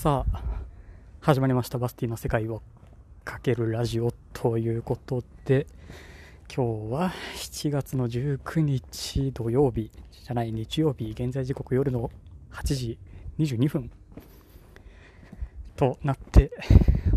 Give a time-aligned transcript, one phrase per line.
[0.00, 0.42] さあ
[1.20, 1.76] 始まりました。
[1.76, 2.62] バスティの世界を
[3.22, 5.66] かけるラジオということで
[6.48, 12.10] 今日は7月の19日土曜日じゃない日曜日現在時刻夜の
[12.50, 12.98] 8時
[13.38, 13.90] 22分
[15.76, 16.50] となって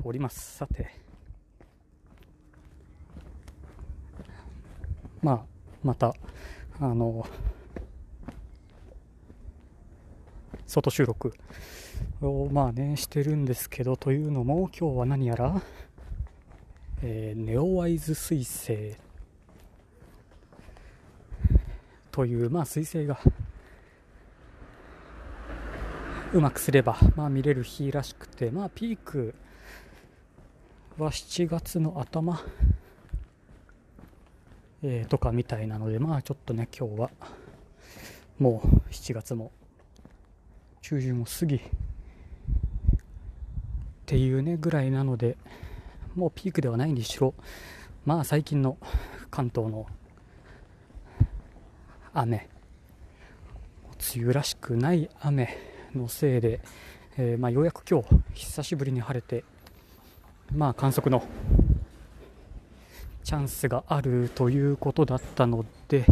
[0.04, 0.58] おります。
[0.58, 0.90] さて。
[5.22, 5.42] まあ
[5.86, 6.14] また
[6.82, 7.26] あの
[10.68, 11.34] 外収録
[12.30, 15.62] をまあねしてるんですけどというのも今日は何やら、
[17.02, 18.98] えー、ネオワイズ彗星
[22.12, 23.20] というまあ彗星が
[26.34, 29.36] うまくすれば、まあ、見れる日らしくて、まあ、ピーク
[30.98, 32.44] は7月の頭、
[34.82, 37.12] えー、とかみたいなので、まあ、ちょっとね、今日は
[38.40, 39.52] もう7月も
[40.82, 41.62] 中旬を過ぎ
[44.14, 45.38] っていうねぐらいなので
[46.14, 47.34] もうピークではないにしろ
[48.06, 48.78] まあ最近の
[49.32, 49.88] 関東の
[52.14, 52.48] 雨
[54.16, 55.58] 梅雨らしくない雨
[55.96, 56.62] のせいで、
[57.18, 59.44] えー、まあ、ようやく今日久しぶりに晴れて
[60.56, 61.24] まあ観測の
[63.24, 66.12] チャンスがあるということだったのでち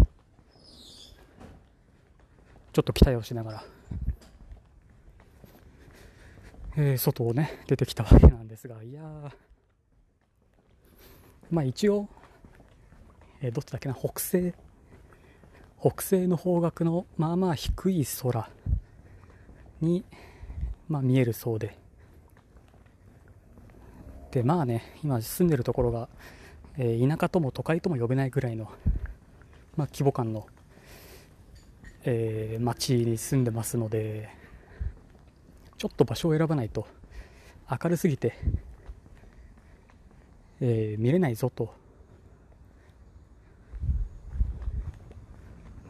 [2.80, 3.64] ょっと期待をしながら
[6.76, 9.02] えー、外をね出てきたわけなんですがいや
[11.50, 12.08] まあ一応、
[13.42, 14.54] えー、どっちだっけな北西。
[15.82, 18.50] 北西の方角のまあまあ低い空
[19.82, 20.06] に、
[20.88, 21.76] まあ、見えるそうで。
[24.30, 26.08] でまあね今住んでるところが、
[26.78, 28.66] えー、田舎とも都会とも呼べないぐらいの、
[29.76, 30.46] まあ、規模感の、
[32.06, 34.30] えー、町に住んでますので
[35.82, 36.86] ちょっと場所を選ばないと
[37.68, 38.36] 明るすぎて、
[40.60, 41.74] えー、見れないぞと、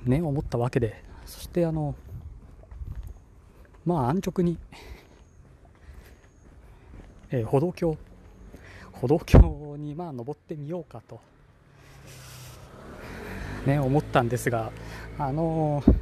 [0.06, 1.94] ね、思ったわけで、そしてあの、
[3.84, 4.58] まあ安直に、
[7.30, 7.98] えー、歩道橋、
[8.94, 11.20] 歩道橋にまあ登ってみようかと、
[13.66, 14.72] ね、思ったんですが、
[15.20, 15.96] あのー、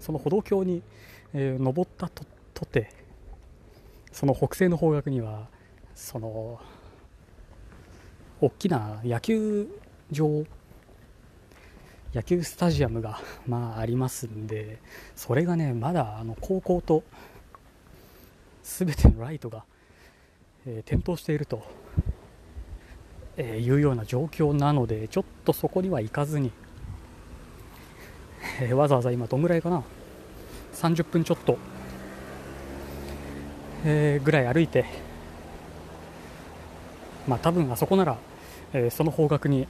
[0.00, 0.82] その歩道橋に、
[1.34, 2.97] えー、登ったととて、
[4.12, 5.46] その北西の方角には
[5.94, 6.60] その
[8.40, 9.68] 大きな野球
[10.10, 10.44] 場
[12.14, 14.78] 野球スタジアムがまあありますんで
[15.14, 17.02] それがねまだあの高校と
[18.62, 19.64] 全てのライトが、
[20.66, 21.62] えー、点灯していると、
[23.36, 26.52] えー、いうような状況なのでちょっとそこには行かずに、
[28.60, 29.82] えー、わざわざ今どんぐらいかな
[30.74, 31.58] ？30分ちょっと
[33.90, 34.84] えー、ぐらい歩いて、
[37.26, 38.18] まあ、多分あそこなら、
[38.74, 39.66] えー、その方角に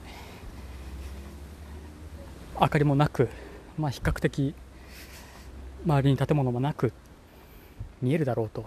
[2.59, 3.29] 明かりもなく、
[3.77, 4.53] まあ、比較的
[5.85, 6.91] 周りに建物もなく
[8.01, 8.65] 見えるだろうと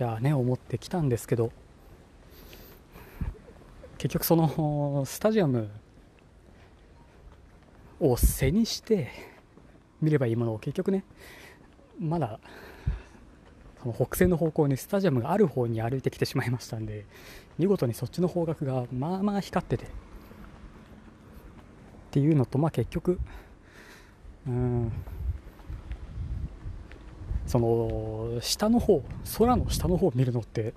[0.00, 1.52] いや、ね、思ってきたんですけど
[3.98, 5.70] 結局そのスタジアム
[8.00, 9.12] を背にして
[10.02, 11.04] 見ればいいものを結局ね
[12.00, 12.40] まだ
[13.82, 17.06] その北西の方向にスタジアムがある方に歩いてきてしまいましたんで
[17.58, 19.84] 見事にそっちの方角がまあまあ光ってて。
[19.84, 19.88] っ
[22.10, 23.18] ていうのとまあ結局
[24.46, 24.92] うん。
[27.46, 29.02] その下の方
[29.38, 30.72] 空の下の方を見るのって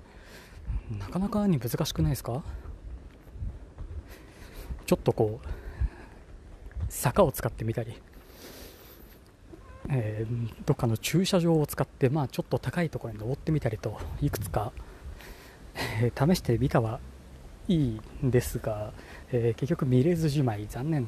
[0.97, 2.43] なかなかに難しくないですか？
[4.85, 5.47] ちょっとこう
[6.89, 7.93] 坂を使ってみたり
[9.89, 14.71] えー、どっかの駐車場を使って、まあ、ちょっと高いところに登ってみたりといくつか、
[16.01, 16.99] えー、試してみたは
[17.67, 18.91] いいんですが、
[19.31, 21.07] えー、結局見れずじまい残念。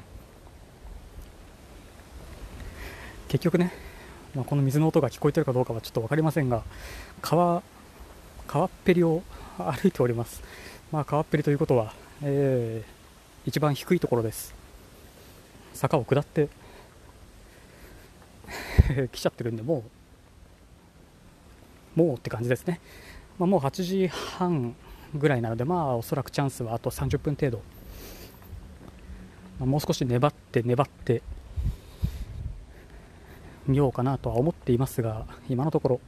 [3.27, 3.73] 結局ね、
[4.35, 6.63] まあ、この水の音が聞こえてるかどうかはちょっと分かりませんが
[7.21, 7.63] 川
[8.47, 9.23] 川っぺりを
[9.57, 10.43] 歩いております、
[10.91, 14.53] まあ、川っぺりということは、えー、一番低いところです。
[15.73, 16.47] 坂を下って
[19.11, 19.83] 来ちゃってるんで、も
[21.95, 22.79] う、もうって感じですね。
[23.39, 24.75] まあ、もう8時半
[25.13, 27.61] ぐらいなので、まあ、おそらくチャンスはあと30分程度。
[29.59, 31.21] まあ、もう少し粘って粘って
[33.67, 36.01] みようかなとは思っていますが、今のところ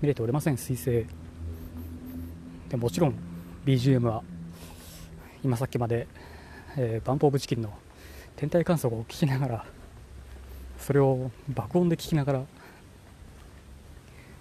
[0.00, 1.06] 見れておりません、彗星。
[2.68, 3.14] でもちろん
[3.64, 4.22] BGM は
[5.44, 6.08] 今さっきまで、
[6.76, 7.72] えー、バンプオブチキンの
[8.34, 9.64] 天体観測を聞きながら
[10.86, 12.42] それを爆音で聞きながら、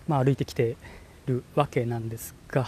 [0.07, 0.77] まあ、歩いてきて
[1.25, 2.67] るわけなんですが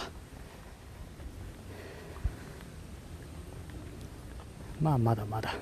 [4.80, 5.54] まあまだまだ。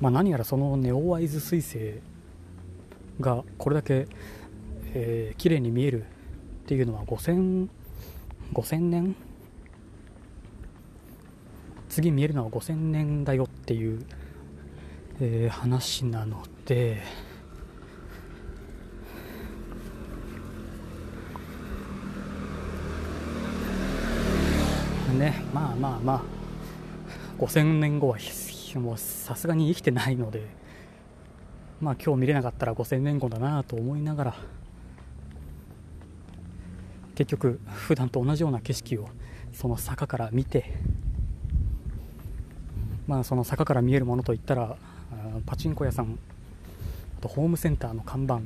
[0.00, 2.00] まあ何やらそのネオワイズ彗星
[3.20, 4.08] がこれだけ、
[4.92, 6.04] えー、綺麗に見えるっ
[6.66, 7.68] ていうのは5000
[8.54, 9.14] 5000年
[11.92, 14.02] 次見えるのは5000年だよっていう、
[15.20, 17.02] えー、話なので。
[25.18, 26.22] ねまあまあまあ
[27.38, 28.16] 5000年後は
[28.76, 30.48] もうさすがに生きてないので
[31.82, 34.36] まあ今日見れなかったら5000年後だなと思いながら
[37.14, 39.08] 結局普段と同じような景色を
[39.52, 40.72] その坂から見て
[43.06, 44.76] まあその坂から見えるものといったら
[45.46, 46.18] パチンコ屋さん
[47.18, 48.40] あとホームセンターの看板。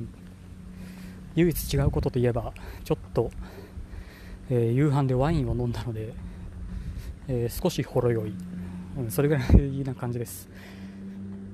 [1.35, 2.51] 唯一違うことといえば
[2.83, 3.29] ちょっと、
[4.49, 6.13] えー、夕飯でワインを飲んだので、
[7.27, 8.33] えー、少しほろ酔い、
[8.97, 10.49] うん、それぐらいな感じです。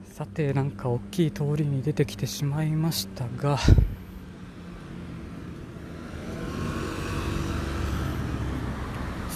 [0.05, 3.57] さてなんか大きい通りに出てきてしまいましたが。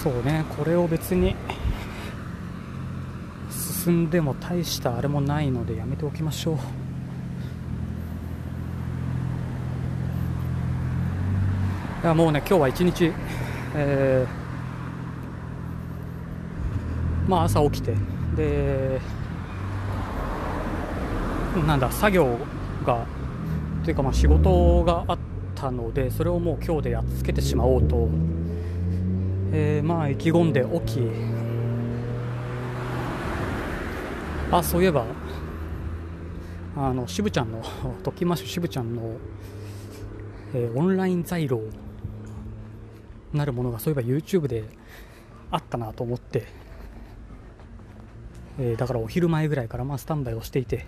[0.02, 1.36] そうねこれを別に
[3.88, 6.58] 進んでも大したあれもないのでやめておきましょう。
[12.04, 13.14] いやもうね今日は一日、
[13.76, 17.96] えー、まあ朝起きて
[18.36, 19.00] で
[21.66, 22.38] なんだ作業
[22.86, 23.06] が
[23.86, 25.18] というかまあ仕事があっ
[25.56, 28.10] たのでそれをもう今日でやっつけてしまおうと、
[29.54, 31.47] えー、まあ意気込んで起き
[34.52, 35.06] あそういえば
[36.76, 37.62] あの渋ちゃんの
[38.04, 39.18] ときまし渋ちゃんの、
[40.54, 41.62] えー、オンライン材料
[43.34, 44.66] なるものがそういえば YouTube で
[45.52, 46.46] あったなと思って、
[48.58, 50.86] えー、だからお昼前ぐらいからまあスタンバイをしていて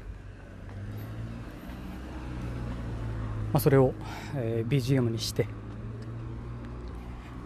[3.51, 3.93] まあ、それを、
[4.35, 5.47] えー、BGM にして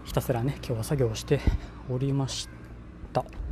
[0.03, 1.39] ひたすらね今日は作業をして
[1.89, 2.49] おりまし
[3.13, 3.42] た。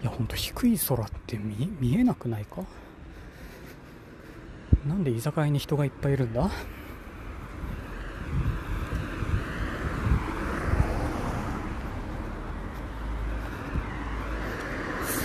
[0.00, 2.62] いやほんと低い空って見見えなくないか？
[4.86, 6.48] なんで居酒屋に人がいっぱいいるんだ？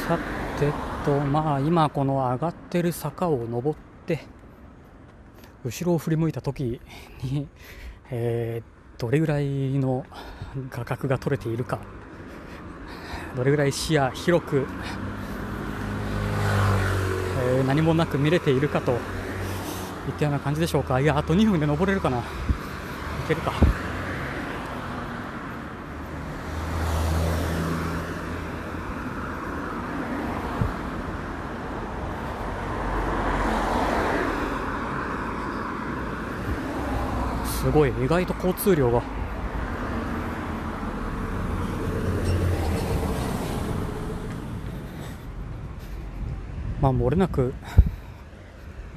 [0.07, 0.19] さ
[0.60, 0.74] て
[1.06, 4.25] とまあ今この上がってる坂を登って
[5.63, 6.81] 後ろを振り向いた時
[7.24, 7.48] に、
[8.12, 9.48] えー、どれぐらい
[9.80, 10.06] の
[10.69, 11.80] 画角が取れているか。
[13.35, 14.65] どれぐらい視野広く、
[17.47, 18.99] えー、何もなく見れているかといっ
[20.17, 21.01] たような感じでしょうか。
[21.01, 22.19] いやあと2分で登れるかな。
[22.19, 22.21] い
[23.27, 23.51] けるか。
[37.45, 37.89] すごい。
[37.89, 39.25] 意外と交通量が。
[46.85, 47.51] まあ漏れなく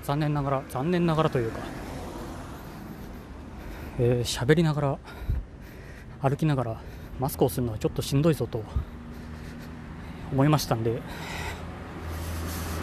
[0.02, 1.61] 残念ながら残念ながらというか
[3.99, 4.99] えー、喋りながら
[6.21, 6.80] 歩きながら
[7.18, 8.62] マスクをするのはちょっとしんどいぞと
[10.30, 11.00] 思いましたんで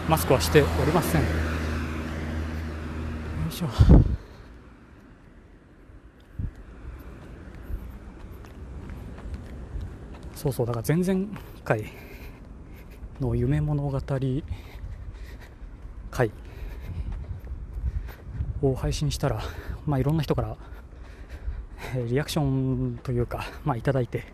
[0.10, 1.22] マスクはしておりません。
[1.22, 1.28] よ
[3.48, 3.68] いしょ。
[10.36, 11.92] そうそうだから前々回
[13.20, 14.00] の夢物語
[16.16, 16.32] 回。
[18.62, 19.42] を配信したら、
[19.86, 20.56] まあ、いろんな人から
[22.08, 24.34] リアクションというか、まあ、いただいて。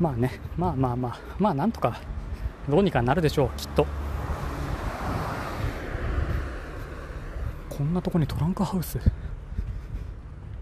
[0.00, 2.00] まあねまあまあまあまあなんとか
[2.68, 3.86] どうにかなるでしょうきっと。
[7.68, 8.98] こんなとこにトランクハウス？
[8.98, 9.00] い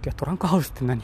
[0.04, 1.02] やトランクハウスって何？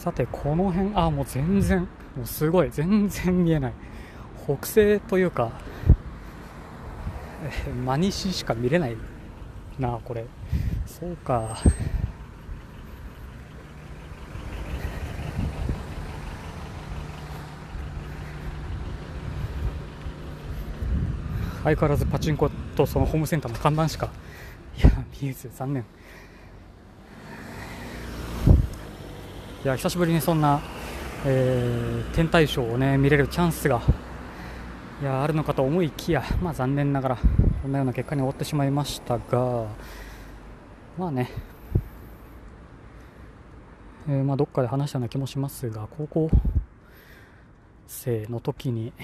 [0.00, 1.80] さてこの辺あもう全然
[2.16, 3.72] もうすごい全然見えない。
[4.46, 5.52] 北西というか
[7.84, 8.96] 真西しか見れない
[9.78, 10.24] なこれ。
[10.86, 11.58] そうか。
[21.62, 24.10] 相変わらずパチンコとそのホームセンターの看板しか
[24.78, 24.90] いや
[25.20, 25.84] 見えず残念。
[29.62, 30.58] いや久しぶりにそんな、
[31.26, 33.82] えー、天体ショーをね見れるチャンスが
[35.02, 37.18] いやあるのかと思いきや、まあ、残念ながら
[37.60, 39.66] こんなような結果に終わってしまいましたが
[40.96, 41.30] まあね、
[44.08, 46.30] えー、まあどっかで話したような気もしますが高校
[47.86, 48.94] 生の時に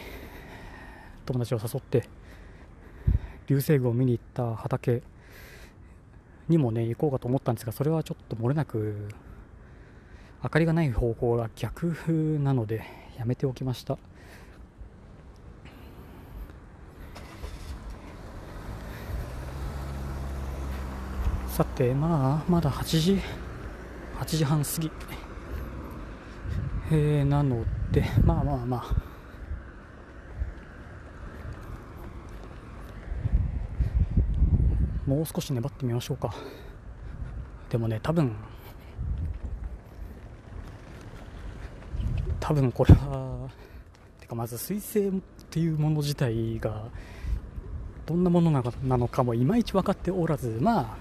[1.26, 2.08] 友達を誘って
[3.46, 5.02] 流星群を見に行った畑
[6.48, 9.10] にもね行こうかと思ったんですがそれはちょっと漏れなく
[10.42, 11.96] 明かりがない方向が逆
[12.40, 12.84] なので
[13.18, 13.98] やめておきました。
[21.48, 23.18] さてまあまだ8時
[24.18, 24.90] 8時半過ぎ、
[26.90, 29.16] えー、なのでまあまあまあ。
[35.06, 36.34] もう少し粘ってみましょうか。
[37.70, 38.32] でもね多分
[42.46, 43.48] 多分これは
[44.20, 46.84] てかまず彗星っていうもの自体が
[48.06, 50.96] どんなものなのかもいまいち分かっておらずまあ、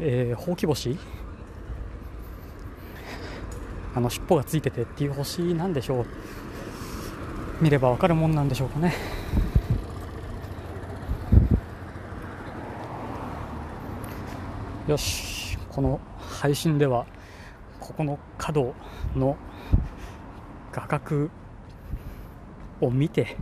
[0.00, 0.98] えー、ほうき星
[3.94, 6.06] あの尻尾がついててっていう星なんでしょう。
[7.60, 8.94] 見れば分かるもんなんでしょうかね。
[14.88, 17.06] よしこの配信では
[17.78, 18.74] ここの角
[19.14, 19.36] の
[20.72, 21.30] 画角
[22.80, 23.36] を見て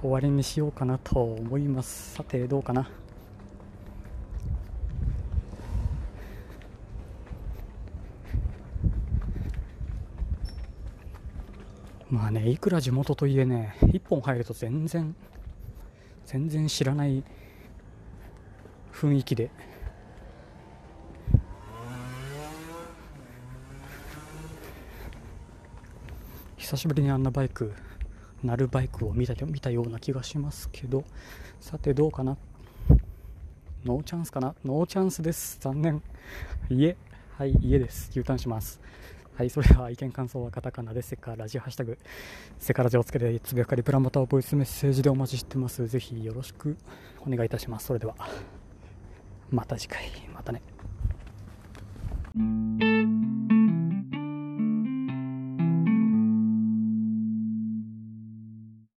[0.00, 2.14] 終わりにしようかなと思います。
[2.14, 2.88] さてどうかな？
[12.08, 15.14] まあねいくら地元といえね一本入ると全然
[16.24, 17.22] 全然知らない
[18.92, 19.50] 雰囲気で
[26.70, 27.72] 久しぶりにあんなバイク
[28.44, 31.02] 鳴るバイクを見た見たような気がしますけど
[31.58, 32.36] さてどうかな？
[33.84, 34.54] ノーチャンスかな？
[34.64, 35.58] ノーチャンスです。
[35.60, 36.00] 残念。
[36.68, 36.96] 家
[37.36, 38.12] はい家です。
[38.14, 38.80] U ターンします。
[39.34, 41.98] はいそれでは意見感想はカタカナでセカラジハッシュタグ
[42.60, 45.88] セカラジをつけてつぶやかりプランまたはボイスメッセージでお待ちしてます。
[45.88, 46.76] ぜひよろしく
[47.26, 47.86] お願いいたします。
[47.86, 48.14] それでは
[49.50, 50.04] また次回。
[50.32, 50.62] またね。